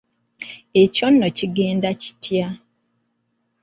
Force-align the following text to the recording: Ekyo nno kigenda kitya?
Ekyo 0.81 1.07
nno 1.11 1.27
kigenda 1.37 1.89
kitya? 2.01 2.47